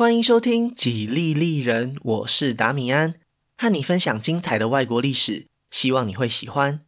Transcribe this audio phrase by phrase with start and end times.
[0.00, 3.16] 欢迎收听《几利利人》，我是达米安，
[3.58, 6.80] 和你分享精彩的外国历史，希望你会喜欢。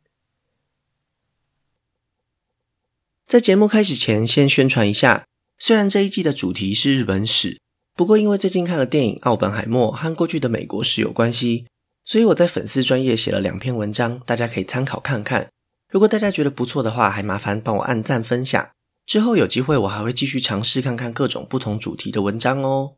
[3.27, 5.27] 在节目开始前，先宣传一下，
[5.59, 7.61] 虽然这一季的主题是日本史，
[7.95, 11.67] 不过因为最近看了电影《奥本海默》和过去的美国史有关系，
[12.07, 15.51] 所以我在粉丝专业写了两篇文章，大家可以参考看看。
[15.91, 18.71] 如果大家觉得不错的话，还麻烦帮我按赞分享。
[19.05, 22.95] 之后有机会，我还会继续尝试看看各种不同主题的文章哦。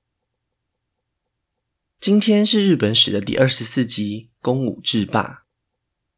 [2.00, 5.44] 今天是日本史的第二十四集，公武制霸。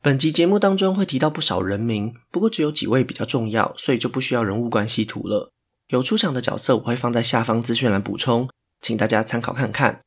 [0.02, 5.52] 本集节目当中会提到不少人名，不过只有几位比较重要，所以就不需要人物关系图了。
[5.88, 8.48] 有出场的角色我会放在下方资讯栏补充，
[8.80, 10.00] 请大家参考看看。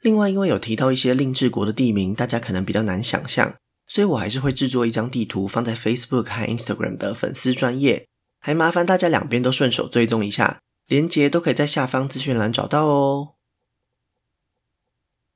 [0.00, 3.54] 另外，因为有提到一些令制国的地名，大家可能比较难想象，
[3.88, 8.06] 所以我还是会制作一张地图放在 Facebook 和 Instagram 的粉丝专页，
[8.40, 13.33] 还麻烦大家两边都顺手追踪一下，连结都可以在下方资讯栏找到哦。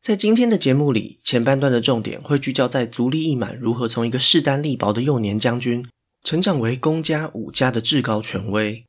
[0.09, 5.87] 在今天的节目里，前半段的重点会聚焦在足利义满如何从一个势单力薄的幼年将军，
[6.25, 8.84] 成长为公家武家的至高权威；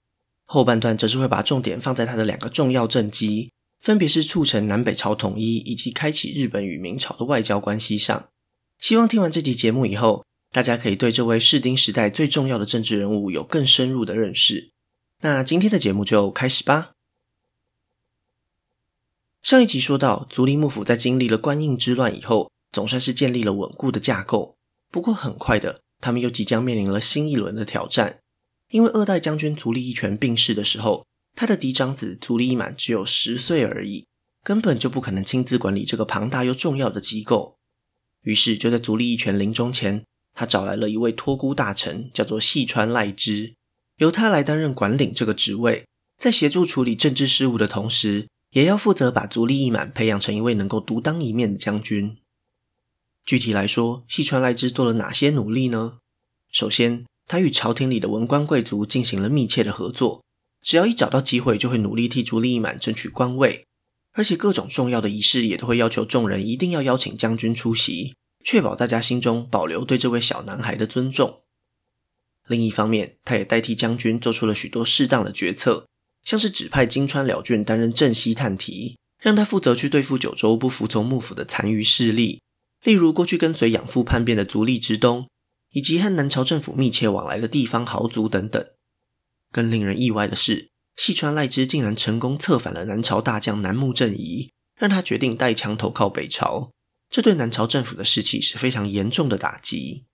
[0.46, 8.30] 后半段则是会把重点放在他的两个重要政绩，分别是促成南北朝统一以及开启日本与明朝的外交关系上。
[8.80, 10.24] 希望听完这集节目以后，
[10.54, 14.70] 大家可以对这位室町时代最重要的政治人物有更深入的认识。
[15.20, 16.92] 那今天的节目就开始吧。
[19.42, 24.58] 上一集说到，足利幕府在经历了官印之乱以后，总算是建立了稳固的架构。
[24.92, 28.20] 不过很快的，他们又即将面临了新一轮的挑战。
[28.70, 34.06] 因为二代将军足利义权病逝的时候，他的嫡长子足利义满只有十岁而已，
[34.44, 37.56] 根本就不可能亲自管理这个庞大又重要的机构。
[38.24, 40.04] 于是就在足利义权临终前，
[40.36, 43.56] 他找来了一位托孤大臣，叫做细川赖之，
[43.98, 45.86] 由他来担任管领这个职位，
[46.18, 52.18] 在协助处理政治事务的同时，也要负责把足利义满培养成一位能够独当一面的将军。
[53.26, 56.00] 具体来说，细川赖之做了哪些努力呢？
[56.52, 60.24] 首先，他与朝廷里的文官贵族进行了密切的合作，
[60.62, 63.66] 只要一找到机会，就会努力替足利义满争取官位，
[64.14, 71.42] 而且各种重要的仪式也都会要求众人一定要邀请将军出席，确保大家心中保留对这位小男孩的尊重。
[72.48, 75.86] 另一方面，他也代替将军做出了许多适当的决策。
[76.24, 82.42] 像是指派金川辽俊担任镇西探题，让他负责去对付九州不服从幕府的残余势力，
[82.84, 85.28] 例如过去跟随养父叛变的足利直东，
[85.72, 88.66] 以及和南朝政府密切往来的地方豪族等等。
[89.52, 96.72] 更令人意外的是，细川赖之竟然成功策反了南朝大将南木正仪，让他决定带枪投靠北朝，
[97.10, 100.06] 这对南朝政府的士气是非常严重的打击。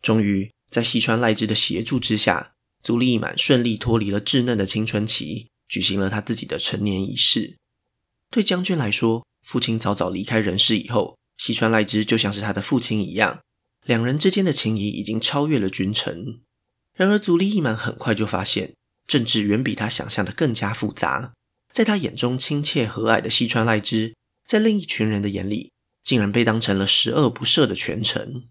[0.00, 2.52] 终于，在细川赖之的协助之下，
[2.82, 7.56] 足利义满顺利脱离了稚嫩的青春期，举行了他自己的成年仪式。
[8.30, 13.40] 对将军来说，父亲早早离开人世以后，西川赖之就像是他的父亲一样，
[13.84, 16.40] 两人之间的情谊已经超越了君臣。
[16.94, 18.74] 然而，足利义满很快就发现，
[19.06, 21.32] 政治远比他想象的更加复杂。
[21.72, 24.14] 在他眼中亲切和蔼的西川赖之，
[24.46, 28.48] 在另一群人的眼里，竟然被当成了十恶不赦的权臣。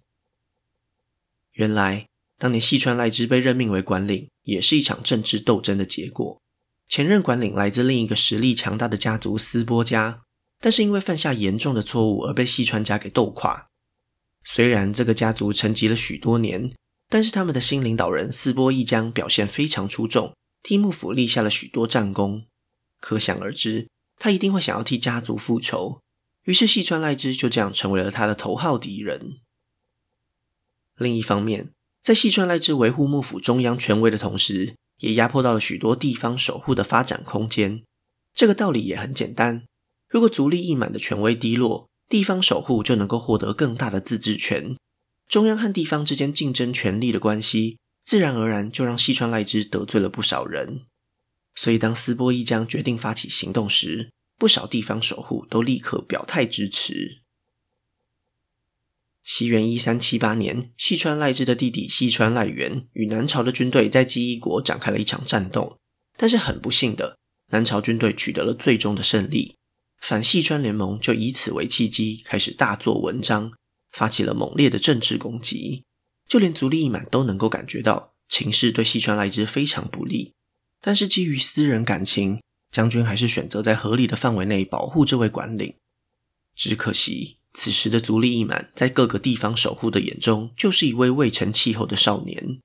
[1.54, 2.09] 原来。
[2.40, 6.42] 当年细川赖之被任命为管领，也是一场政治斗争的结果。
[6.88, 10.22] 前任管领来自另一个实力强大的家族斯波家，
[10.60, 13.68] 但是因为犯下严重的错误而被细川家给斗垮。
[14.44, 16.74] 虽然这个家族沉寂了许多年，
[17.10, 20.34] 但是他们的新领导人斯波义将表现非常出众，
[20.64, 22.46] 替幕府立下了许多战功。
[23.02, 26.00] 可想而知，他一定会想要替家族复仇。
[26.46, 29.38] 于是细川赖之就这样成为了他的头号敌人。
[30.96, 31.72] 另一方面，
[32.02, 37.84] 在细川赖之维护幕府中央权威的同时，也压迫到了许多地方守护的发展空间。
[38.34, 39.66] 这个道理也很简单：
[40.08, 44.76] 如果足利义满的权威低落，地方守护就能够获得更大的自治权。
[45.28, 50.82] 中央和地方之间竞争权力的关系，自然而然就让细川赖之得罪了不少人。
[51.54, 57.19] 所以，当斯波义将决定发起行动时，不少地方守护都立刻表态支持。
[59.32, 65.78] 西元一三七八年，细川赖之的弟弟细川赖元与南朝的军队在纪伊国展开了一场战斗，
[66.18, 67.16] 但是很不幸的，
[67.52, 69.56] 南朝军队取得了最终的胜利，
[70.02, 73.52] 反细川联盟就以此为契机，开始大做文章，
[73.92, 75.84] 发起了猛烈的政治攻击。
[76.28, 80.34] 就连足利义满都能够感觉到情势对细川赖之非常不利，
[80.82, 82.42] 但是基于私人感情，
[82.72, 85.76] 将军还是选择在合理的范围内保护这位管领。
[86.56, 87.38] 只可惜。
[87.60, 92.62] 此时的足利义满在各个地方守护的眼中，就是一位未成气候的少年。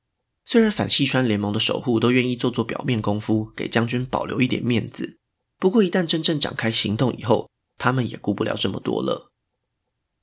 [0.46, 5.18] 虽然反细川联盟的守护都愿意做做表面功夫，给将军保留一点面子，
[5.58, 9.32] 不过一旦真正展开行动以后，他们也顾不了这么多了。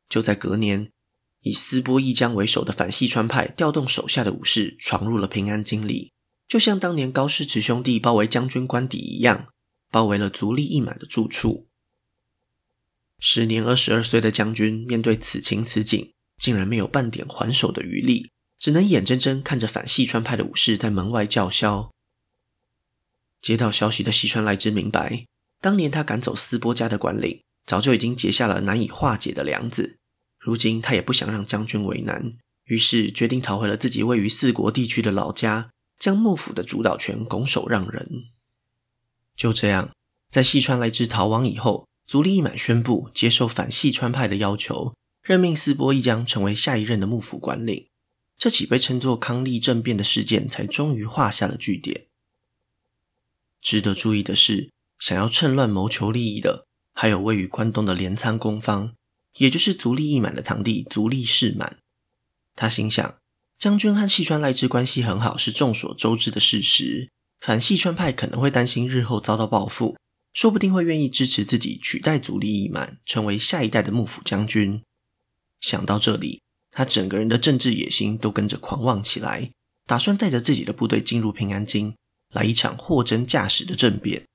[0.07, 0.89] 就在隔年，
[1.41, 6.13] 以斯波义江为首的反细川派调动手下的武士闯入了平安京里，
[6.47, 9.47] 就像当年高师直兄弟包围将军官邸一样，
[9.91, 11.67] 包围了足利义满的住处。
[13.23, 21.91] 时年二十二岁的将军面对此情此景，竟然没有半点还手的余力，只能眼睁睁看着反细川派的武士在门外叫嚣。
[23.39, 25.25] 接到消息的细川赖之明白，
[25.62, 30.00] 当年他赶走斯波家的管领，早就已经结下了难以化解的梁子。
[30.39, 32.33] 如今他也不想让将军为难，
[32.65, 35.69] 于是决定逃回了自己位于四国地区的老家，
[36.00, 38.24] 将幕府的主导权拱手让人。
[39.35, 39.91] 就这样，
[40.31, 44.94] 在细川赖之逃亡以后，足利义满宣布接受反细川派的要求，
[45.24, 47.88] 任命斯波义将成为下一任的幕府管领。
[48.38, 52.08] 这起被称作康利政变的事件才终于画下了句点。
[53.62, 58.92] 值得注意的是，想要趁乱谋求利益的，还有位于关东的镰仓公方。
[59.38, 61.78] 也就是足利义满的堂弟足利氏满，
[62.58, 63.16] 他心想，
[63.58, 67.10] 将军和细川赖之关系很好是众所周知的事实。
[67.40, 69.96] 反细川派可能会担心日后遭到报复，
[70.33, 74.81] 说不定会愿意支持自己取代足利义满，成为下一代的幕府将军。
[75.60, 76.42] 想到这里，
[76.72, 79.51] 他整个人的政治野心都跟着狂妄起来，
[79.86, 81.95] 打算带着自己的部队进入平安京，
[82.33, 84.25] 来一场货真价实的政变。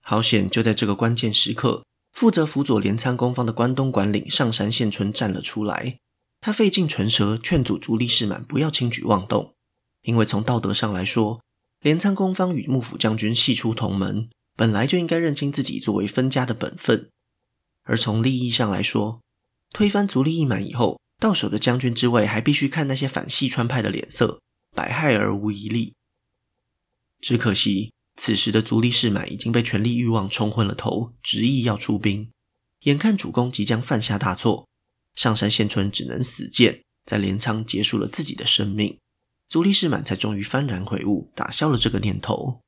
[0.00, 1.84] 好险，就在这个关键时刻。
[2.12, 5.98] 负责辅佐镰仓公方的关东管领上杉宪春站了出来，
[6.40, 9.54] 他费尽唇舌劝阻足利氏满不要轻举妄动，
[10.02, 11.40] 因为从道德上来说，
[11.80, 17.08] 镰仓公方与幕府将军系出同门，本来就应该认清自己作为分家的本分；
[17.84, 19.20] 而从利益上来说，
[19.72, 24.40] 推翻足利义满以后，到手的将军之位还必须看那些反细川派的脸色，
[24.74, 25.94] 百害而无一利。
[27.20, 27.92] 只可惜。
[28.20, 32.32] 此时的足利氏满已经被权力欲望冲昏了头，执意要出兵。
[32.80, 34.66] 眼看主公即将犯下大错，
[35.14, 38.98] 上杉宪春只能死谏，在镰仓结束了自己的生命。
[39.48, 42.60] 足利士满才终于幡然悔悟，打消了这个念头。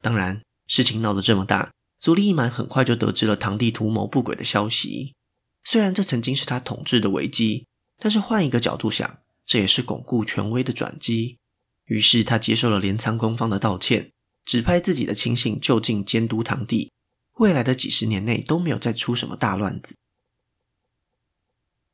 [0.00, 5.14] 当然，事情闹得这么大，足利义满很快就得知了堂弟图谋不轨的消息。
[5.62, 7.66] 虽然这曾经是他统治的危机，
[7.98, 11.38] 但是换一个角度想，这也是巩固权威的转机。
[11.84, 14.10] 于是他接受了镰仓公方的道歉。
[14.44, 16.90] 指派自己的亲信就近监督堂弟，
[17.34, 19.94] 未来的几十年内都没有再出什么大乱子。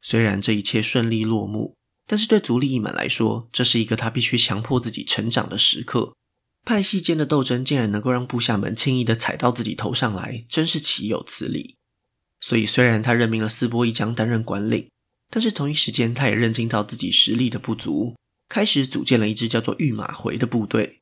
[0.01, 1.77] 虽然这一切顺利落幕，
[2.09, 6.15] 但是对足利义满来说，这是一个他必须强迫自己成长的时刻。
[6.65, 11.77] 派系间的斗争竟然能够让部下们轻易的踩到自己头上来，真是岂有此理！
[12.41, 14.89] 所以，虽然他任命了斯波一江担任管领，
[15.31, 18.17] 但是同一时间，他也认清到自己实力的不足，
[18.49, 21.01] 开始组建了一支叫做御马回的部队。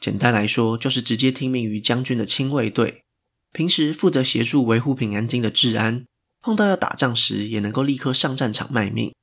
[0.00, 3.02] 简单来说，就是直接听命于将军的亲卫队，
[3.52, 6.04] 平时负责协助维护平安京的治安，
[6.42, 9.14] 碰到要打仗时也能够立刻上战场卖命，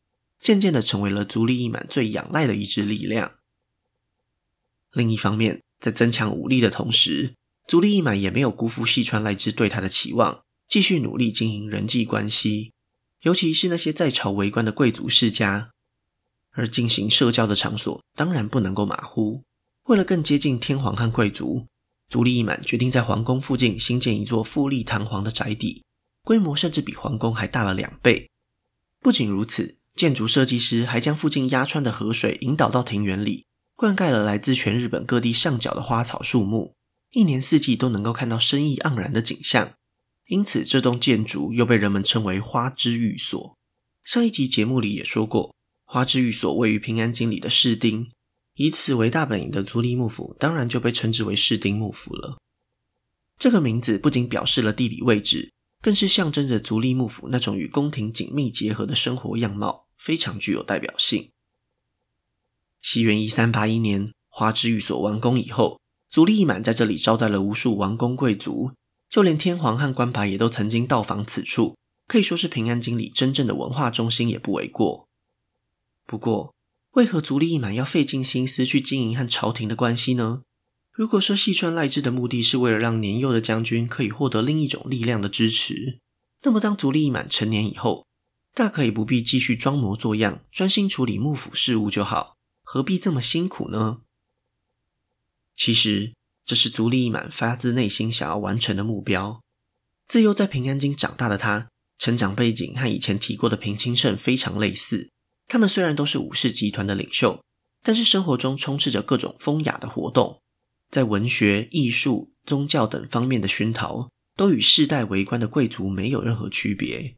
[0.41, 3.33] 渐渐的成为了足利义满最仰赖的一支力量。
[4.91, 7.35] 另一方面，在增强武力的同时，
[7.67, 12.73] 足利义满也没有辜负细川赖之对他的期望，继续努力经营人际关系，
[13.21, 15.71] 尤其是那些在朝为官的贵族世家，
[16.51, 19.43] 而进行社交的场所当然不能够马虎。
[19.83, 21.67] 为了更接近天皇和贵族，
[22.09, 25.83] 足利义满决定在皇宫附近新建一座富丽堂皇的宅邸，
[26.23, 28.29] 规模甚至比皇宫还大了两倍。
[28.99, 36.73] 不仅如此，建筑设计师还将附近压川的河水引导到庭园里，灌溉了来自全日本各地上角的花草树木，
[37.11, 39.73] 一年四季都能够看到生意盎然的景象。
[40.25, 43.55] 因此，这栋建筑又被人们称为花之寓所。
[44.03, 45.53] 上一集节目里也说过，
[45.85, 48.09] 花之寓所位于平安京里的室町。
[48.55, 52.39] 以此为大本营的足利幕府，当然就被称之为室町幕府了。
[53.37, 61.29] 这个名字不仅表示了地理位置，更是象征着足利幕府那种与宫廷紧密结合的生活样貌，非常具有代表性。
[62.81, 65.79] 西元一三八一年，花之寓所完工以后，
[66.09, 68.71] 足利义满在这里招待了无数王公贵族，
[69.07, 71.77] 就连天皇和关白也都曾经到访此处，
[72.07, 75.07] 可以说是平安京里真正的文化中心也不为过。
[76.07, 76.55] 不过，
[76.93, 80.41] 为何足利义满要费尽心思去经营和朝廷的关系呢？
[80.91, 85.99] 如果说细川赖之的目的是为了让年幼的将军可以获得另一种力量的支持，
[86.41, 88.05] 那么当足利义满成年以后，
[88.53, 94.01] 大可以不必继续装模作样，专心处理幕府事务就好，何必这么辛苦呢？
[95.55, 99.41] 其实，这是足利义满发自内心想要完成的目标。
[100.07, 105.09] 自幼在平安京长大的他，成长背景和以前提过的平清盛非常类似。
[105.47, 107.41] 他们虽然都是武士集团的领袖，
[107.81, 110.41] 但是生活中充斥着各种风雅的活动，
[110.89, 117.15] 在文学、艺术、宗教等方面的熏陶，都与世代为官的贵族没有任何区别。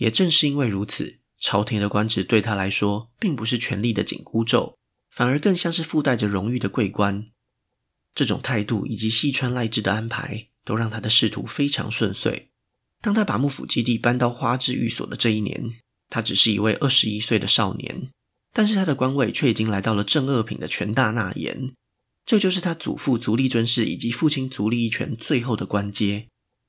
[0.00, 4.78] 也正是因为如此，朝廷的官职对他来说，并不是权力的紧箍咒，
[5.10, 7.26] 反而更像是附带着荣誉的桂冠。
[8.14, 12.48] 这种态度以及细川赖之的安排，都让他的仕途非常顺遂。
[13.02, 15.74] 当他把幕府基地搬到花之寓所的这一年，
[16.08, 18.08] 他只是一位二十一岁的少年，
[18.54, 21.74] 但是他的官位却已经来到了正二品的权大纳言，
[22.24, 26.28] 这就是他祖父足利尊氏以及父亲足利义权最后的官阶。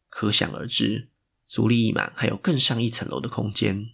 [0.09, 1.07] 可想而知，
[1.51, 3.89] 足利义满还有更上一层楼的空间。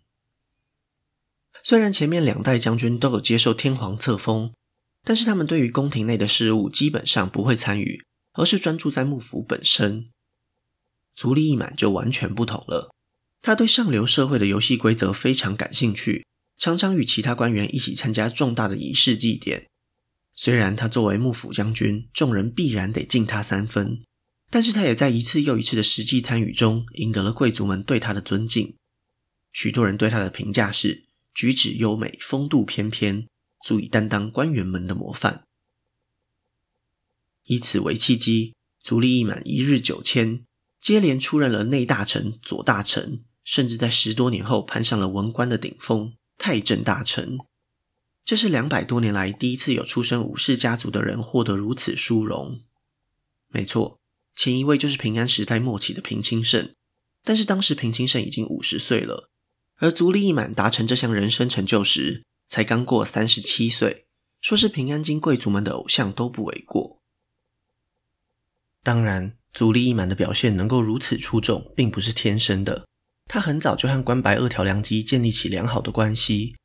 [1.63, 4.53] 虽然前面两代将军都有接受天皇册封，
[5.03, 10.11] 但是他们对于宫廷内的事务基本上不会参与，而是专注在幕府本身。
[11.15, 12.93] 足利义满就完全不同了，
[13.41, 16.27] 他对上流社会的游戏规则非常感兴趣，
[16.59, 19.65] 常常与其他官员一起参加重大的仪式祭典。
[20.35, 24.03] 虽然他作为幕府将军，众人必然得敬他三分，
[24.49, 28.75] 但是他也在一次又一次的实际参与中赢得了贵族们对他的尊敬。
[29.51, 33.27] 许多人对他的评价是举止优美、风度翩翩，
[33.65, 35.45] 足以担当官员们的模范。
[37.43, 40.43] 以此为契机，足利义满一日九千。
[40.79, 47.39] 接连出任了内大臣、左大臣，甚至在十多年后攀上了文官的顶峰——太政大臣。
[48.23, 52.61] 这是两百多年来第一次有出身武士家族的人获得如此殊荣。
[53.47, 53.99] 没错，
[54.37, 56.73] 前一位就是平安时代末期的平清盛，
[57.25, 59.29] 但是当时平清盛已经五十岁了，
[59.77, 64.05] 而足利义满达成这项人生成就时才刚过三十七岁，
[64.39, 67.01] 说是平安京贵族们的偶像都不为过。
[68.81, 69.33] 当然。
[69.53, 72.85] 足利义满的表现能够如此出众，并不是天生的。
[73.25, 76.55] 他很早就和关白二条良机建立起良好的关系。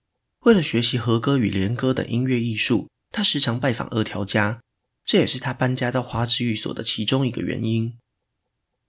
[0.41, 4.61] 为了学习和歌与连歌等音乐艺术，他时常拜访二条家，
[5.05, 7.99] 这也是他搬家到花之寓所的其中一个原因。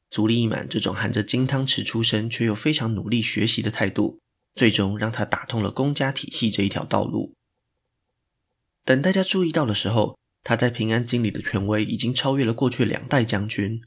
[0.10, 4.20] 足利义满这种含着金汤匙出生却又非常努力学习的态度，
[4.54, 7.34] 最终让他打通了公家体系这一条道路。
[8.86, 13.82] 等大家注意到的时候，他在平安京里的权威已经超越了过去两代将军。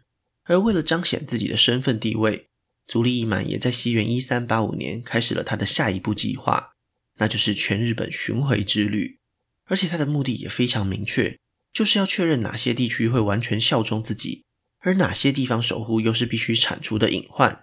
[0.45, 2.49] 而为了彰显自己的身份地位，
[2.87, 6.73] 足利义满也在西元一三八五年开始了他的下一步计划，
[7.16, 9.18] 那就是全日本巡回之旅。
[9.64, 11.37] 而且他的目的也非常明确，
[11.76, 14.45] 就是要确认哪些地区会完全效忠自己，
[14.78, 17.62] 而哪些地方守护又是必须铲除的隐患。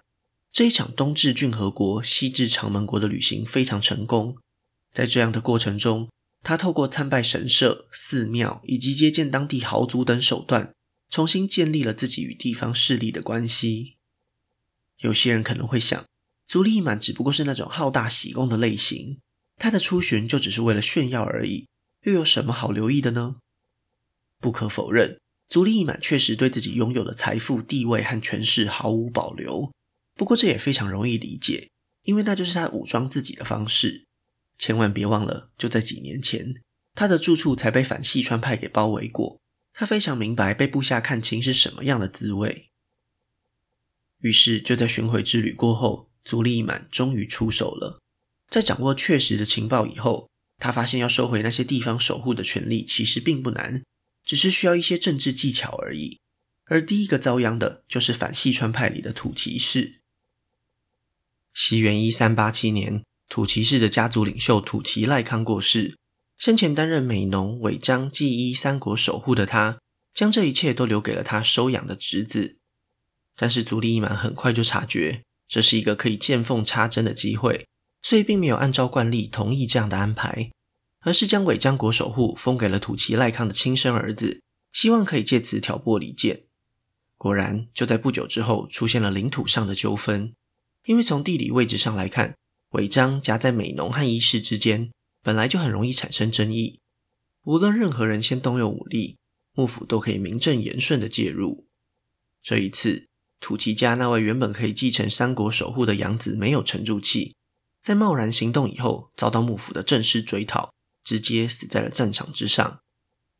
[0.52, 4.36] 这一场东至骏河国、西至长门国的旅行非常成功。
[4.92, 6.08] 在这样的过程中，
[6.44, 10.72] 他透过参拜神社、寺庙以及接见当地豪族等手段。
[11.10, 13.96] 重新建立了自己与地方势力的关系。
[14.98, 16.04] 有些人可能会想，
[16.46, 19.18] 足利满只不过是那种好大喜功的类型，
[19.56, 21.66] 他的出巡就只是为了炫耀而已，
[22.04, 23.36] 又有什么好留意的呢？
[24.44, 29.72] 不可否认，足利义满确实对自己拥有的财富、地位和权势毫无保留。
[30.14, 31.70] 不过这也非常容易理解，
[32.02, 34.04] 因为那就是他武装自己的方式。
[34.58, 36.56] 千万别忘了，就在几年前，
[36.94, 39.40] 他的住处才被反细川派给包围过。
[39.72, 42.68] 他非常明白被部下看清是什么样的滋味，
[44.20, 47.98] 于是就在巡回之旅过后，足利义满终于出手了。
[48.50, 53.82] 在掌握确实的情报以后，他发现要收回那些地方守护的权利其实并不难，
[54.24, 56.18] 只是需要一些政治技巧而已。
[56.66, 60.00] 而第一个遭殃的就是反细川派里的土岐氏。
[61.52, 65.96] 西元一三八七年，土岐氏的家族领袖土岐赖康过世。
[66.36, 69.78] 生前担任美浓、尾张、纪伊三国守护的他，
[70.12, 72.56] 将这一切都留给了他收养的侄子。
[73.36, 77.66] 但是足利义满很快就察觉这是一个可以见缝插针的机会，
[78.02, 80.50] 所以并没有按照惯例同意这样的安排，
[81.04, 84.42] 而是将尾张国守护封给了土岐赖康的亲生儿子，
[84.72, 86.42] 希望可以借此挑拨离间。
[87.16, 90.34] 果然，就在不久之后出现了领土上的纠纷，
[90.86, 92.34] 因为从地理位置上来看，
[92.70, 94.90] 尾张夹在美浓和伊势之间。
[95.22, 96.80] 本来就很容易产生争议，
[97.44, 99.16] 无论任何人先动用武力，
[99.54, 101.66] 幕府都可以名正言顺的介入。
[102.42, 103.06] 这一次，
[103.40, 107.34] 土岐家那位原本可以继承三国守护的养子没有沉住气，
[107.82, 112.80] 在贸然行动以后，遭到幕府的正式追讨，直接死在了战场之上。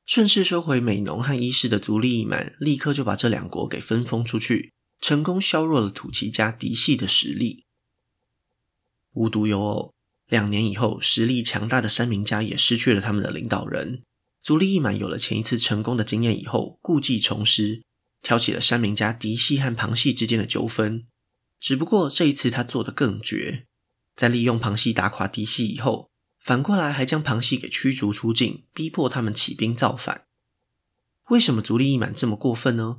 [0.06, 7.64] 顺势收回美浓和伊势的足利义满，立刻就把这两国给分封出去，成功削弱了土岐家嫡系的实力。
[9.14, 9.94] 无独有偶。
[10.28, 14.02] 两年以后，实力强大的山明家也失去了他们的领导人。
[14.42, 17.82] 足利义满有了前一次成功的经验以后，故技重施，
[18.22, 21.06] 挑起了山明家嫡系和旁系之间的纠纷。
[21.60, 23.66] 只不过这一次他做得更绝，
[24.16, 26.10] 在利用旁系打垮嫡系以后，
[26.44, 30.26] 反过来还将旁系给驱逐出境，逼迫他们起兵造反。
[31.30, 32.98] 为什么足利义满这么过分呢？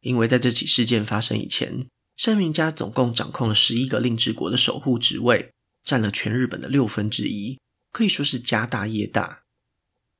[0.00, 5.52] 因为在这起事件发生以前，山明家总共掌控了十一个令制国的守护职位，
[5.84, 7.60] 占了全日本的六分之一，
[7.92, 9.42] 可以说是家大业大。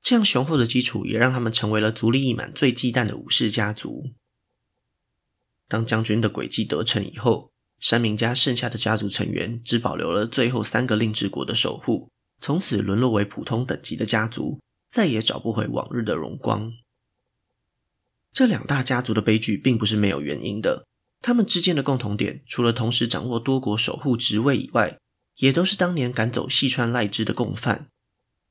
[0.01, 4.13] 这样雄厚的基础也让他们成为了足利义满最忌惮的武士家族。
[5.67, 7.51] 当将军的诡计得逞以后，
[7.81, 12.09] 山明家剩下的家族成员只保留了最后三个令制国的守护，
[12.41, 16.73] 从此沦落为普通等级的家族，再也找不回往日的荣光。
[18.33, 20.87] 这两大家族的悲剧并不是没有原因的，
[21.21, 24.99] 他们之间的共同点，除了同时掌握多国守护职位以外，
[25.37, 27.89] 也都是当年赶走细川赖之的共犯。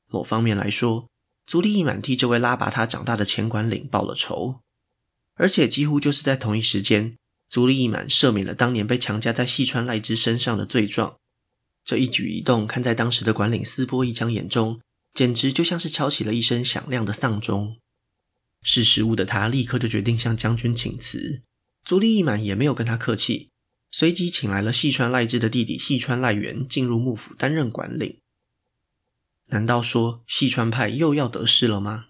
[0.08, 1.08] 某方面来说，
[1.46, 4.60] 足利义满替这位拉拔他长大的前管领报了仇。
[5.34, 7.16] 而且几乎就是在同一时间，
[7.48, 11.19] 足利义满赦免了当年被强加在细川赖之身上的罪状。
[11.84, 14.80] 这一举一动，看在当时的管领斯波一江眼中，
[15.14, 17.76] 简直就像是敲起了一声响亮的丧钟。
[18.62, 21.42] 识时务的他立刻就决定向将军请辞。
[21.82, 23.48] 足利义满也没有跟他客气，
[23.90, 28.18] 随即请来了细川赖之的弟弟细川赖元进入幕府担任管领。
[29.46, 32.06] 难道说细川派又要得势了吗？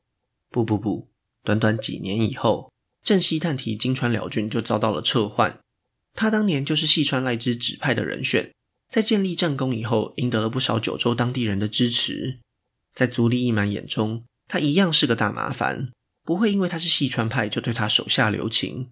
[0.50, 1.08] 不不不，
[1.44, 2.70] 短短几年以后。
[3.02, 5.58] 正西探题金川辽郡就遭到了撤换，
[6.12, 8.52] 他当年就是细川赖之指派的人选，
[8.90, 12.38] 在建立战功以后，赢得了不少九州当地人的支持。
[12.92, 15.90] 在足利义满眼中，他一样是个大麻烦，
[16.24, 18.90] 不会因为他是细川派就对他手下留情，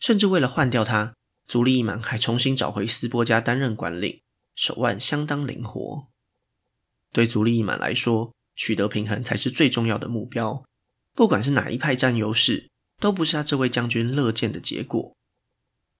[0.00, 1.14] 甚至为了换掉他，
[1.46, 4.20] 足利义满还重新找回斯波家担任管领，
[4.54, 6.08] 手腕相当灵活。
[7.12, 10.64] 对足利义满来说，取得平衡才是最重要的目标，
[11.14, 12.68] 不管是哪一派占优势。
[12.98, 15.14] 都不是他这位将军乐见的结果。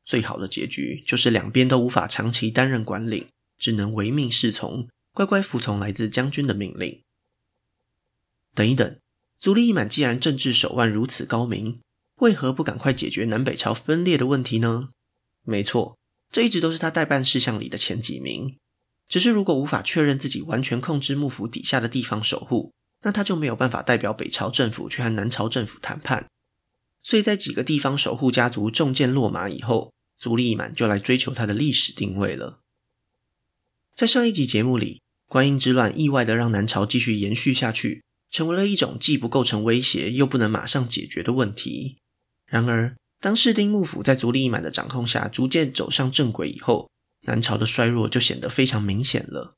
[0.06, 7.02] 最好的结局就是两边都无法长期担任管领，只能唯命是从，乖乖服从来自将军的命令。
[8.54, 8.98] 等一等，
[9.38, 11.78] 足利义满既然政治手腕如此高明，
[12.16, 14.88] 为何不赶快解决南北朝分裂的问题呢？
[15.42, 15.98] 没错，
[16.30, 18.56] 这一直都是他待办事项里的前几名。
[19.08, 26.26] 只是如果无法确认自己完全控制幕府底下的地方守护，那他就没有办法代表北朝政府去和南朝政府谈判。
[27.02, 32.58] 所以在几个地方守护家族中箭落马以后，足利义满就来追求他的历史定位了。
[33.96, 41.96] 在上一集节目里，观音之乱意外地让南朝继续延续下去，成为了一种既不构成威胁又不能马上解决的问题。
[42.46, 46.90] 然而，当室町幕府在足利义满的掌控下逐渐走上正轨以后，
[47.22, 49.54] 南朝的衰弱就显得非常明显了。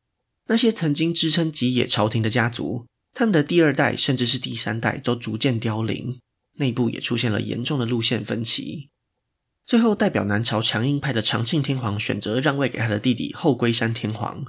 [0.47, 6.17] 那些曾经支撑吉野朝廷的家族，他们的第二代甚至是第三代都逐渐凋零。
[6.59, 8.89] 内部也出现了严重的路线分歧，
[9.69, 14.47] 最后代表南朝强硬派的长庆天皇选择让位给他的弟弟后龟山天皇。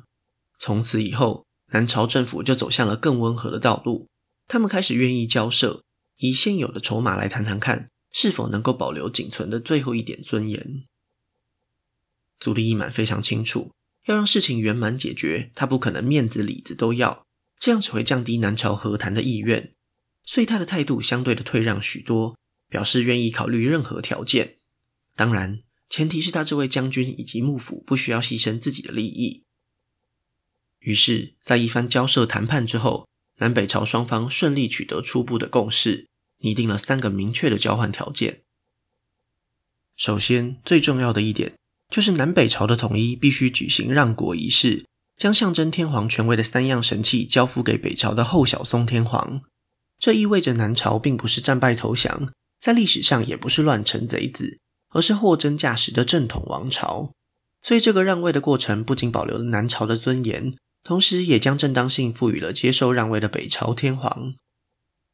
[0.58, 4.08] 从此以后，南朝政府就走向了更温和的道路，
[4.48, 5.84] 他们开始愿意交涉，
[6.20, 10.86] 以现有的筹码来谈谈看，是否能够保留仅存的最后一点尊严。
[12.40, 13.74] 足利义满非常清楚，
[14.06, 17.26] 要让事情圆满解决，他不可能面子里子都要，
[17.60, 19.74] 这样只会降低南朝和谈的意愿。
[20.24, 22.38] 所以他的态度相对的退让许多，
[22.70, 24.59] 表示愿意考虑任何条件。
[25.20, 29.44] 当然，前提是他这位将军以及幕府不需要牺牲自己的利益。
[30.80, 33.06] 于是，在一番交涉谈判之后，
[33.40, 38.44] 南北朝双方顺利取得初步的共识，拟定了三个明确的交换条件。
[39.98, 41.58] 首先，最重要的一点
[41.90, 44.86] 就是南北朝的统一必须举行让国仪式，
[45.18, 49.42] 将象征天皇权威的三样神器交付给北朝的后小松天皇。
[49.98, 57.12] 这意味着南朝并不是战败投降，在历史上也不是乱臣贼子，而是货真价实的正统王朝。
[57.62, 64.34] 所以，这个让位的过程不仅保留了南朝的尊严，同时也将正当性赋予了接受让位的北朝天皇。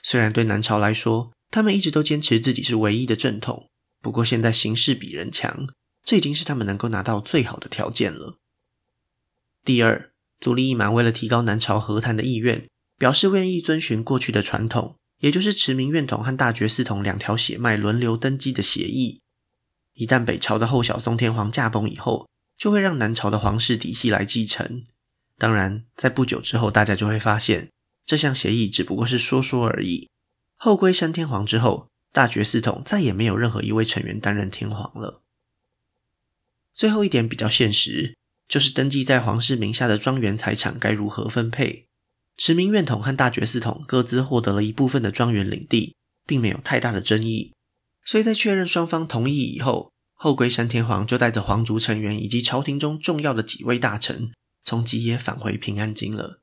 [0.04, 3.68] 虽然对南朝来说，他们一直都坚持自己是唯一的正统，
[4.02, 5.68] 不过现在形势比人强，
[6.04, 8.38] 这已经是他们能够拿到最好的条件了。
[9.64, 12.68] 第二，足利义满为了提高南朝和谈的意愿。
[12.98, 19.20] 表示愿意遵循过去的传统，也就是持明院统和大觉寺统两条血脉轮流登基的协议。
[19.96, 22.28] 一旦北朝的后小松天皇驾崩以后，
[22.58, 24.84] 就会让南朝的皇室嫡系来继承。
[25.38, 27.70] 当然，在不久之后，大家就会发现
[28.06, 30.10] 这项协议只不过是说说而已。
[30.56, 35.22] 后龟山天皇之后，大觉寺统再也没有任何一位成员担任天皇了。
[36.74, 38.16] 最后一点比较现实，
[38.48, 41.88] 就是登记在皇室名下的庄园财产该如何分配。
[42.38, 47.54] 持明院统和大觉寺统各自获得了一部分的庄园领地，并没有太大的争议。
[48.06, 54.32] 所以在确认双方同意以后，后龟山天皇就带着皇族成员以及朝廷中重要的几位大臣，
[54.64, 56.40] 从吉野返回平安京了。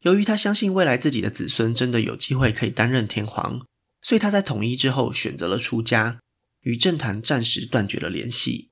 [0.00, 3.60] 由于他相信未来自己的子孙真的有机会可以担任天皇，
[4.00, 6.20] 所以他在统一之后选择了出家。
[6.62, 8.70] 与政坛暂时断绝了联系。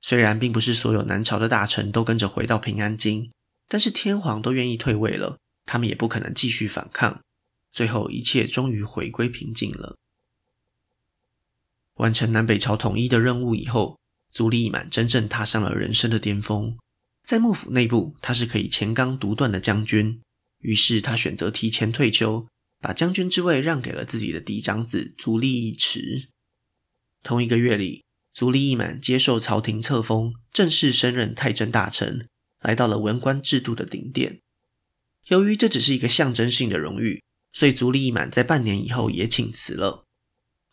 [0.00, 3.32] 虽然并不是所有南朝的大臣都跟着回到平安京，
[3.68, 7.20] 但是天皇都愿意退位了，他们也不可能继续反抗。
[7.72, 9.96] 最后，一切终于回归平静了。
[12.04, 13.98] 完成南北朝统一的任务以后，
[14.30, 16.76] 足利义满真正踏上了人生的巅峰。
[17.24, 20.20] 在幕府内部，他是可以乾纲独断的将军，
[20.60, 22.46] 于是他选择提前退休，
[22.78, 26.28] 把将军之位让给了自己的嫡长子足利义持。
[27.22, 32.28] 同一个月里，足利义满接受朝廷册封，正式升任太政大臣，
[32.60, 34.40] 来到了文官制度的顶点。
[35.28, 37.22] 由于这只是一个象征性的荣誉，
[37.54, 40.03] 所以足利义满在半年以后也请辞了。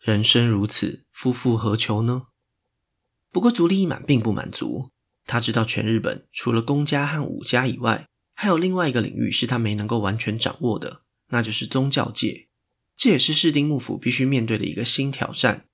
[0.02, 2.24] 人生如此，夫复何求呢？
[3.30, 4.90] 不过足利义满并不满足。
[5.26, 12.48] 他知道全日本除了公家和武家以外，还有另外一个领域是他没能够完全掌握的，那就是宗教界。
[12.96, 15.66] 这也是室町幕府必须面对的一个新挑战。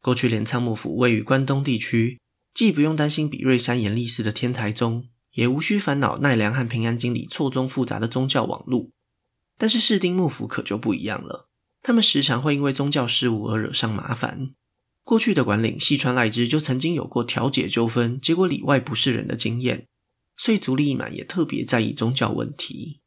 [0.00, 2.18] 过去镰仓幕府位于关东地区，
[2.54, 8.92] 既不用担心比瑞山严立寺的天台宗，也无需烦恼奈良和平安京里错综复杂的宗教网路。
[9.58, 11.50] 但是室町幕府可就不一样了，
[11.86, 14.50] 他们时常会因为宗教事务而惹上麻烦。
[15.04, 19.86] 过去的管领细川赖之就曾经有过调解纠纷，结果里外不是人的经验，
[20.36, 22.98] 所以足利义满也特别在意宗教问题。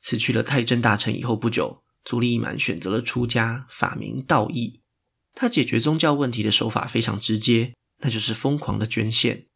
[0.00, 4.80] 辞去了太政大臣以后不久，足利义满选择了出家，法名道义。
[5.32, 9.46] 他解决宗教问题的手法非常直接，那就是疯狂的捐献。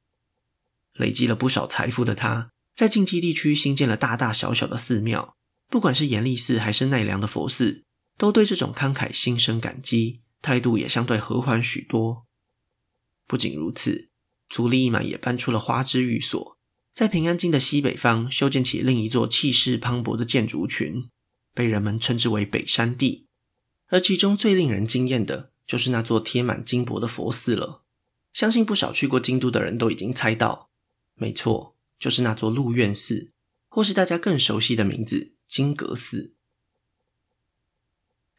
[0.92, 5.35] 累积了不少财富的他，在近畿地区新建了大大小小的寺庙，
[5.70, 7.85] 不管是延历寺还是奈良的佛寺，
[8.18, 10.20] 都对这种慷慨心生感激。
[10.42, 12.24] 态度也相对和缓许多。
[13.26, 14.09] 不仅如此，
[14.48, 16.56] 足利义满也搬出了花之寓所，
[16.94, 21.09] 在平安京的西北方修建起另一座气势磅礴的建筑群，
[21.54, 23.26] 被人们称之为北山地。
[23.88, 27.83] 而其中最令人惊艳的，就是那座贴满金箔的佛寺了。
[28.33, 30.70] 相信不少去过京都的人都已经猜到，
[31.16, 33.30] 没错，就是那座鹿苑寺，
[33.68, 36.32] 或是大家更熟悉的名字金阁寺。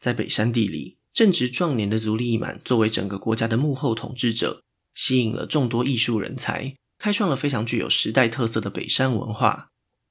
[0.00, 0.96] 在北山地里。
[1.14, 4.62] 正值壮年的足利义满作为整个国家的幕后统治者，
[4.94, 9.68] 吸引了众多艺术人才，开创了非常具有时代特色的北山文化。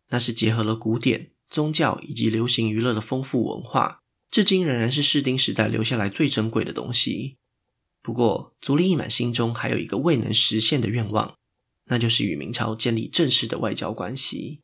[0.09, 7.37] 那是结合了古典、宗教以及流行娱乐的丰富文化，至今仍然是室町时代留下来最珍贵的东西。
[8.03, 11.33] 不过，足利义满心中还有一个未能实现的愿望，
[11.85, 14.59] 那就是与明朝建立正式的外交关系。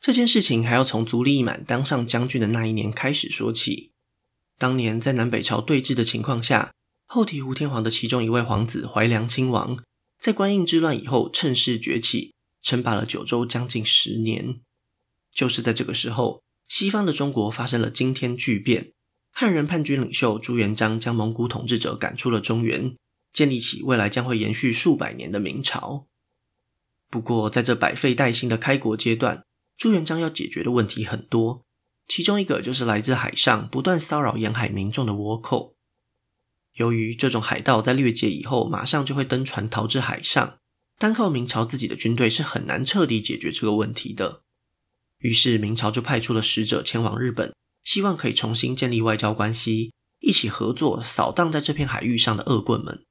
[0.00, 3.90] 这件事情还要从足利义满当上将军的那一年开始说起。
[4.56, 6.72] 当年在南北朝对峙的情况下，
[7.06, 9.78] 后醍醐天皇的其中一位皇子怀良亲王，
[10.20, 12.32] 在官印之乱以后趁势崛起，
[12.62, 14.60] 称霸了九州将近十年。
[15.32, 18.92] 就是在这个时候，西方的中国发生了惊天巨变，
[19.30, 22.94] 汉人叛军领袖朱元璋将蒙古统治者赶出了中原，
[23.32, 26.06] 建立起未来将会延续数百年的明朝。
[27.08, 29.44] 不过，在这百废待兴的开国阶段，
[29.78, 31.64] 朱元璋要解决的问题很多。
[32.08, 35.76] 其中一个就是来自海上不断骚扰沿海民众的倭寇。
[36.74, 40.58] 由于这种海盗在掠劫以后马上就会登船逃至海上，
[40.98, 44.42] 单靠明朝自己的军队是很难彻底解决这个问题的。
[45.18, 53.04] 于是明朝就派出了使者前往日本，希望可以重新建立外交关系，一起合作扫荡在这片海域上的恶棍们。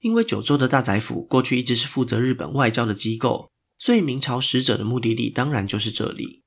[0.00, 3.50] 因为九州的大宰府过去一直是负责日本外交的机构，
[3.84, 6.40] 所以明朝使者的目的地当然就是这里。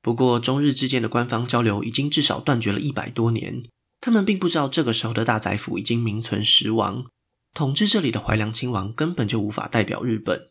[0.00, 3.62] 不过，中日之间的官方交流已经至少断绝了一百多年，
[4.00, 7.04] 他们并不知道这个时候的大宰府已经名存实亡，
[7.52, 10.48] 统治这里的怀良亲王根本就无法代表日本。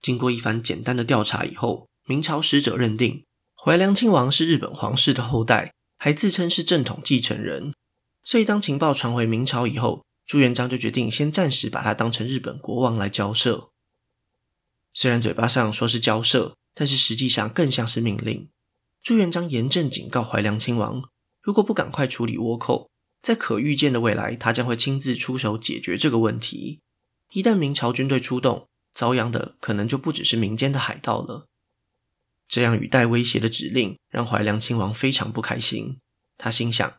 [0.00, 3.22] 经过一番简单的调查以后，明朝使者认定
[3.54, 7.72] 怀良亲王是日本皇室的后代，还自称是正统继承人。
[8.24, 13.68] 所以，当情报传回明朝以后，朱元璋就决定先暂时把他当成日本国王来交涉。
[14.94, 16.56] 虽然嘴巴上说是交涉。
[16.74, 18.48] 但是实际上更像是命令。
[19.02, 21.02] 朱元璋严正警告怀良亲王，
[21.42, 22.88] 如果不赶快处理倭寇，
[23.20, 26.80] 在可预见的未来，他将会亲自出手解决这个问题。
[27.32, 31.46] 一旦明朝军队出动，遭殃的可能就不只是民间的海盗了。
[32.48, 35.98] 这样语带威胁的指令让怀良亲王非常不开心。
[36.38, 36.94] 他心想：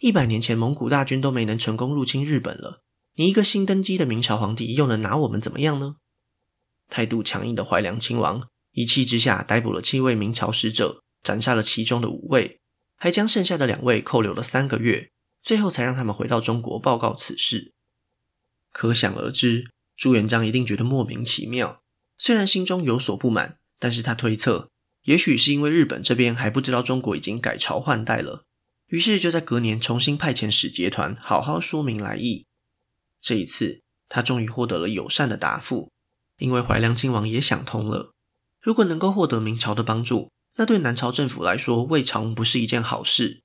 [0.00, 2.82] 一百年前蒙古大军都没能成功入侵日本了，
[3.14, 5.98] 你一个新登基的明朝皇帝又能拿我们怎么样呢？
[6.92, 8.46] 态度强硬的怀良亲王。
[8.72, 12.60] 一气之下，逮捕了七位明朝使者，斩杀了其中的五位，
[12.96, 15.10] 还将剩下的两位扣留了三个月，
[15.42, 17.72] 最后才让他们回到中国报告此事。
[18.70, 21.82] 可想而知，朱元璋一定觉得莫名其妙。
[22.18, 24.70] 虽然心中有所不满，但是他推测，
[25.04, 28.44] 也许是因为日本这边还不知道中国已经改朝换代了，
[28.86, 32.46] 于是就在隔年重新派遣使节团，好好说明来意。
[33.20, 35.91] 这一次，他终于获得了友善的答复，
[36.42, 38.12] 因为怀良亲王也想通了，
[38.60, 43.42] 如果能够获得明朝的帮助，那对南朝政府来说未尝不是一件好事。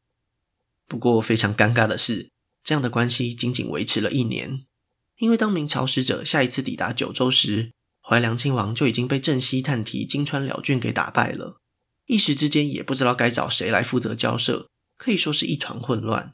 [0.88, 2.32] 不过非常尴尬的是，
[2.64, 4.66] 这样的关系仅仅维持了一年，
[5.20, 11.60] 因为当明朝使者下一次抵达九州时，怀良亲王就已经被镇西探题金川辽郡给打败了，
[12.08, 14.68] 一时之间也不知道该找谁来负责交涉。
[14.98, 16.34] 可以说是一团混乱。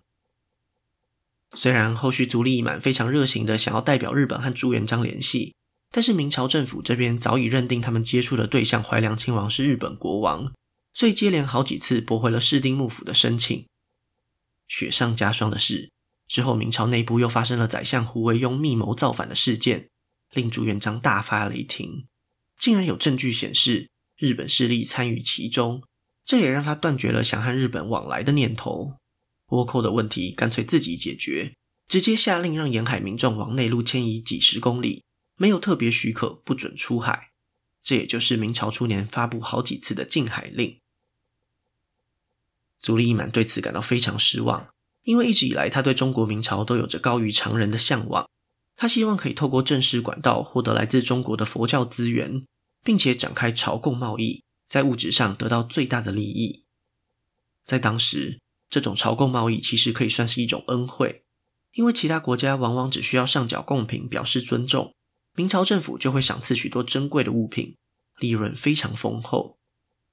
[1.53, 5.53] 虽然后续足利义满非常热情的想要代表日本和朱元璋联系，
[5.95, 10.51] 但是明朝政府这边早已认定他们接触的对象怀良亲王是日本国王，
[10.91, 13.63] 所以接连好几次驳回了室町幕府的申请。
[14.67, 15.91] 雪上加霜的是，
[16.27, 19.87] 之后明朝内部又发生了宰相胡惟庸密谋造反的事件，
[20.31, 22.05] 令朱元璋大发雷霆，
[22.57, 25.83] 竟然有证据显示日本势力参与其中。
[26.25, 28.95] 这也让他断绝了想和日本往来的念头。
[29.49, 31.53] 倭寇的问题干脆自己解决，
[31.87, 35.03] 直接下令让沿海民众往内陆迁移几十公里，
[35.43, 37.31] 没有特别许可不准出海。
[37.83, 40.79] 这也就是明朝初年发布好几次的禁海令。
[42.79, 44.69] 足利义满对此感到非常失望，
[45.01, 48.29] 因为一直以来他对中国明朝都有着高于常人的向往。
[48.77, 52.45] 他希望可以透过正式管道获得来自中国的佛教资源，
[52.81, 54.45] 并且展开朝贡贸易。
[54.69, 56.63] 在物质上得到最大的利益，
[57.65, 61.25] 在当时，这种朝贡贸易其实可以算是一种恩惠，
[61.73, 64.95] 因为其他国家往往只需要上缴贡品表示尊重，
[65.35, 67.75] 明朝政府就会赏赐许多珍贵的物品，
[68.19, 69.57] 利润非常丰厚。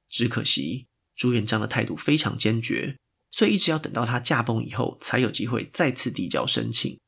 [0.09, 2.97] 只可惜朱元璋的态度非常坚决，
[3.31, 6.99] 所以一直要等到他驾崩以后，才有机会再次递交申请。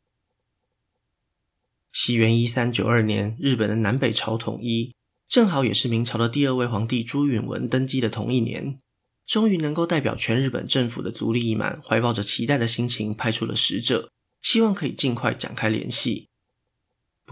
[1.93, 4.95] 西元一三九二年，日本的南北朝统一。
[5.29, 8.79] 正好也是明朝的第二位皇帝朱允炆登基的同一年，
[9.27, 14.11] 终于能够代表全日本政府的足利义满，怀抱着期待的心情派出了使者，
[14.43, 16.29] 希望可以尽快展开联系。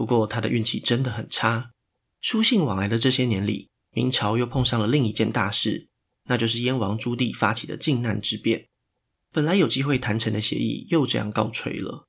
[0.01, 1.69] 不过他的运气真的很差，
[2.21, 5.89] 书信往来的这些年里，明朝又碰上了另一件大事，
[6.23, 8.65] 那就是燕王朱棣发起的靖难之变，
[9.31, 12.07] 本来有机会谈成的协议又这样告吹了。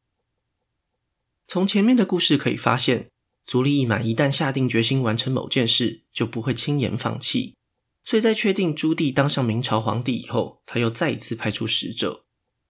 [1.46, 3.11] 从前面的故事可以发现。
[3.44, 7.57] 足利义满一旦下定决心完成某件事，就不会轻言放弃。
[8.05, 12.24] 所以在确定朱棣当上明朝皇帝以后，他又再一次派出使者。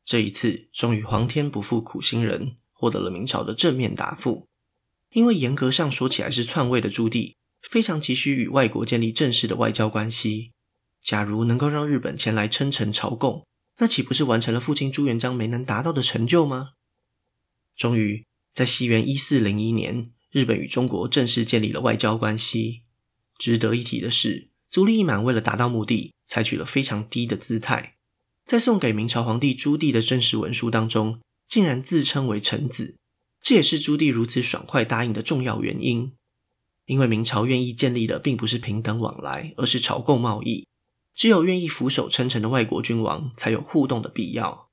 [0.04, 4.48] 这一次，终于皇天不负苦心人，获得了明朝的正面答复。
[5.12, 10.52] 因为严格上说起来是篡位的朱棣，非常急需与外国建立正式的外交关系。
[11.02, 13.46] 假如能够让日本前来称臣朝贡，
[13.78, 16.70] 那岂不是完成了父亲朱元璋没能达到的成就吗？
[17.76, 20.10] 终于，在西元一四零一年。
[20.30, 22.84] 日本与中国正式建立了外交关系。
[23.36, 27.96] 值得一提的是，足利义满为了达到目的，采取了非常低的姿态，
[28.46, 32.94] 在送给明朝皇帝朱棣的正式文书当中，竟然自称为臣子。
[33.42, 36.12] 这也是朱棣如此爽快答应的重要原因。
[36.86, 40.66] 因为明朝愿意建立的并不是平等往来，而是朝贡贸易。
[41.14, 44.68] 只有愿意俯首称臣的外国君王，才有互动的必要。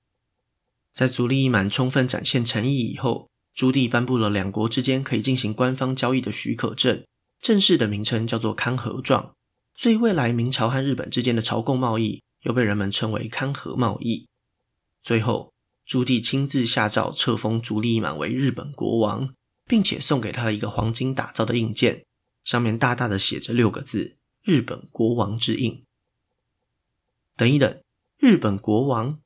[0.94, 7.04] 在足利义满充分展现诚意以后，朱棣颁布了两国之间可以进行官方交易的许可证，
[7.42, 9.34] 正式的名称叫做勘合状，
[9.76, 14.28] 所以未来明朝和日本之间的朝贡贸易又被人们称为勘合贸易。
[15.04, 15.54] 最后，
[15.90, 19.34] 朱棣亲自下诏册封足利义满为日本国王，
[19.66, 22.06] 并且送给他了一个黄金打造的印鉴，
[22.44, 25.84] 上面大大的写着六个字“日本国王之印”。
[27.36, 27.82] 等一等，
[28.20, 29.20] 日本国王。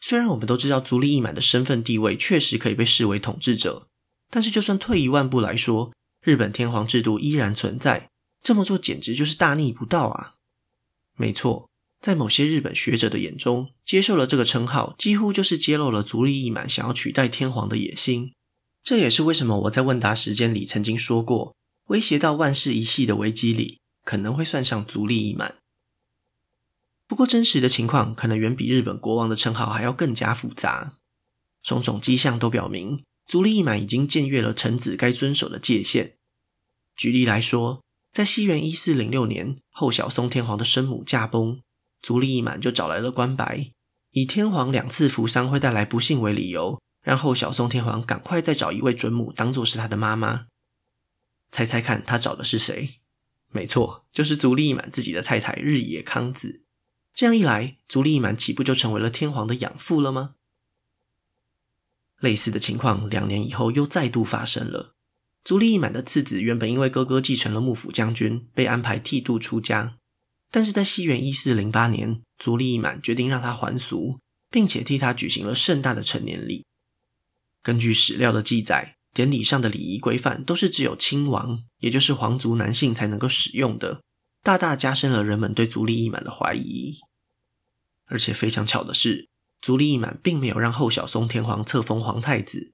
[0.00, 3.86] 虽然我们都知道足利义满的身份地位确实可以被视为统治者，
[4.30, 8.08] 但是就算退一万步来说，日本天皇制度依然存在，
[8.42, 10.36] 这么做简直就是大逆不道啊！
[11.16, 11.69] 没错，
[12.00, 18.32] 在某些日本学者的眼中，接受了这个称号，几乎就是揭露了足利义满想要取代天皇的野心。
[18.82, 21.54] 这也是为什么我在问答时间里曾经说过，
[21.88, 25.56] 威胁到万世一系的危机里，可能会算上足利义满。
[27.06, 30.94] 不过，真实的情况可能远比日本国王的称号还要更加复杂。
[31.62, 36.14] 种种迹象都表明，足利义满已经僭越了臣子该遵守的界限。
[36.96, 41.60] 举例来说，在西元一四零六年，后小松天皇的生母驾崩，
[42.02, 43.72] 足利义满就找来了关白，
[44.10, 50.46] 以天皇两次扶桑会带来不幸为理由，让后小松天皇赶快再找一位准母当做是他的妈妈。
[51.50, 53.00] 猜猜看，他找的是谁？
[53.52, 56.62] 没错，就是足利义满自己的太太日野康子。
[57.12, 60.34] 这样一来，足利义满岂不就成为了天皇的养父了吗？
[62.20, 64.94] 类似的情况两年以后又再度发生了。
[65.42, 69.96] 足利义满的次子原本因为哥哥继承了幕府将军，被安排剃度出家，
[70.50, 74.18] 但是在西元一四零八年，足利义满决定让他还俗，
[74.50, 76.64] 并且替他举行了盛大的成年礼。
[77.62, 84.00] 根据史料的记载，典礼上的礼仪规范都是只有亲王，也就是皇族男性才能够使用的，
[84.42, 86.98] 大大加深了人们对足利义满的怀疑。
[88.06, 89.28] 而且非常巧的是，
[89.60, 92.72] 足利义满并没有让后小松天皇册封皇太子。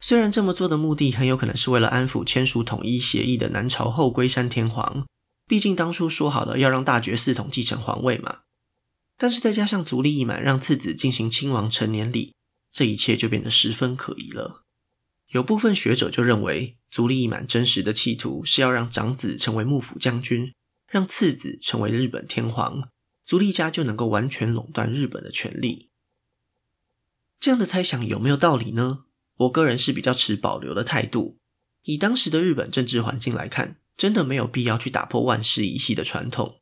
[0.00, 5.04] 虽然这么做的目的很有可能是为了安抚签署统一协议的南朝后龟山天皇，
[5.48, 8.40] 毕竟当初说好了要让大觉寺统继承皇位嘛。
[9.16, 12.34] 但是再加上足利义满让次子进行亲王成年礼，
[12.70, 14.62] 这一切就变得十分可疑了。
[15.30, 20.54] 有部分学者就认为，足利义满真实的企图是要让长子成为幕府将军，
[20.86, 22.88] 让次子成为日本天皇，
[23.26, 25.88] 足利家就能够完全垄断日本的权力。
[27.40, 29.04] 这样的猜想有没有道理呢？
[29.38, 31.38] 我个人是比较持保留的态度。
[31.84, 36.60] 以当时的日本政治环境来看，真的没有必要去打破万世一系的传统。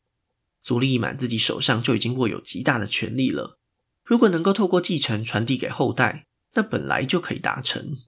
[0.60, 3.60] 足利义满自己手上就已经握有极大的权力了，
[4.02, 7.98] 如果能够透过继承传递给后代，那本来就可以达成。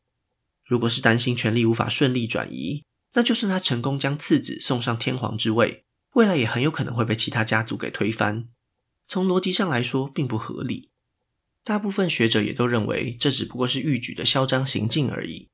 [0.65, 8.49] 如果是担心权力无法顺利转移，那就算他成功将次子送上天皇之位，未来也很有可能会被其他家族给推翻。
[9.07, 10.91] 从逻辑上来说，并不合理。
[11.65, 15.49] 大部分学者也都认为，这只不过是御举的嚣张行径而已。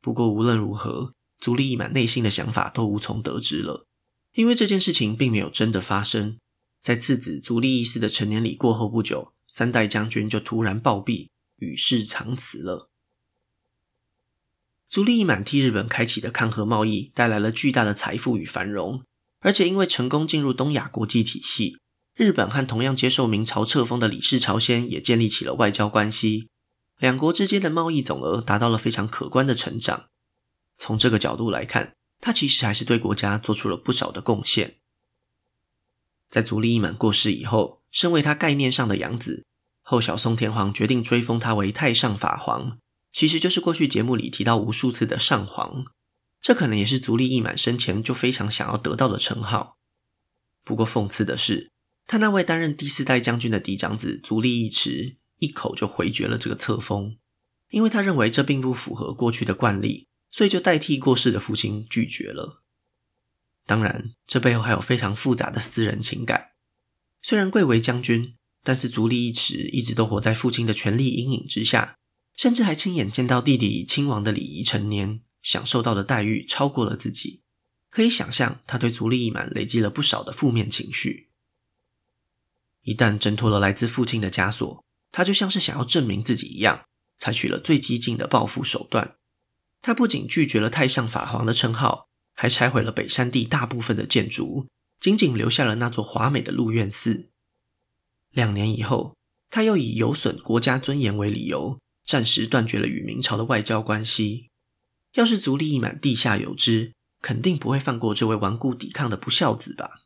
[0.00, 3.84] 不过无论如何，足利义满内心的想法都无从得知了，
[4.34, 6.38] 因为这件事情并没有真的发生。
[6.80, 12.88] 在次子足利义嗣的成年礼过后不久，三代将军就突然暴毙，与世长辞了。
[14.88, 19.02] 足利义满替日本开启的抗和贸易带来了巨大的财富与繁荣，
[19.40, 21.76] 而且因为成功进入东亚国际体系。
[22.14, 26.46] 日本和同样接受明朝册封的李氏朝鲜也建立起了外交关系，
[27.00, 30.04] 两国之间的贸易总额达到了非常可观的成长。
[30.82, 34.78] 从这个角度来看，他其实还是对国家做出了不少的贡献。
[36.28, 39.44] 在足利义满过世以后，身为他概念上的养子，
[39.82, 42.78] 后小松天皇决定追封他为太上法皇，
[43.12, 45.84] 其实就是过去节目里提到无数次的上皇。
[46.40, 49.76] 这可能也是足利义满生前就非常想要得到的称号。
[50.64, 51.70] 不过讽刺的是，
[52.08, 57.16] 他那位担任第四代将军的嫡长子足利义持一口就回绝了这个册封，
[57.70, 62.64] 因为他认为这并不符合过去的惯例，所以就代替过世的父亲拒绝了。
[63.64, 66.48] 当然，这背后还有非常复杂的私人情感。
[67.20, 71.96] 虽然贵为将军，但是足利义持一直都活在父亲的权力阴影之下，
[72.34, 77.42] 甚至还亲眼见到弟弟亲王的礼仪成年，享受到的待遇超过了自己。
[77.90, 81.28] 可以想象，他对足利义满累积了不少的负面情绪。
[82.82, 86.86] 一旦挣脱了来自父亲的枷锁，他就像是想要证明自己一样，
[87.18, 89.16] 采取了最激进的报复手段。
[89.82, 94.68] 他不仅拒绝了太上法皇的称号，还拆毁了北山地大部分的建筑，
[95.00, 97.28] 仅仅留下了那座华美的鹿苑寺。
[98.30, 99.16] 两年以后，
[99.50, 104.48] 他又以有损国家尊严为理由，暂时断绝了与明朝的外交关系。
[105.14, 110.02] 要是足利义满地下有知，肯定不会放过这位顽固抵抗的不孝子吧。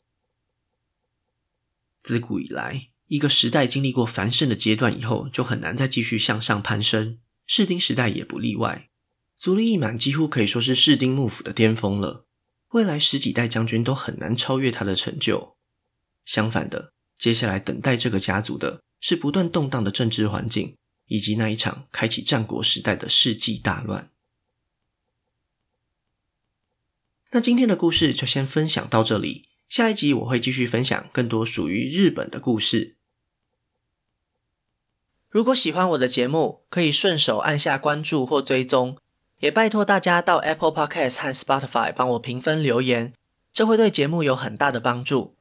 [2.02, 7.18] 自古以来，一个时代经历过繁盛的阶段以后，就很难再继续向上攀升。
[7.46, 8.88] 室町时代也不例外。
[9.38, 12.24] 足利义满几乎可以说是室町幕府的巅峰了，
[12.70, 15.56] 未来十几代将军都很难超越他的成就。
[16.24, 24.10] 相反的，接下来等待这个家族的是不断动荡的政治环境，以及那一场开启战国时代的世纪大乱。
[27.32, 29.48] 那今天的故事就先分享到这里。
[29.68, 32.96] 下一集我会继续分享更多属于日本的故事。
[35.28, 38.96] 如果喜欢我的节目，可以顺手按下关注或追踪，
[39.40, 43.12] 也拜托大家到 Apple Podcast 和 Spotify 帮我评分留言，
[43.52, 45.36] 这会对节目有很大的帮助。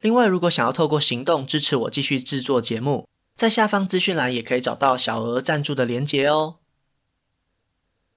[0.00, 6.59] 另外，如果想要透过行动支持我继续制作节目，在下方资讯栏也可以找到小额赞助的连结哦。